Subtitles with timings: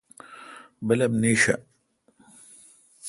[0.87, 1.55] بلب نیݭہ